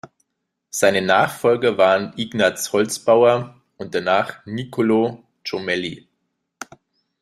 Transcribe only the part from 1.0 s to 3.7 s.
Nachfolger waren Ignaz Holzbauer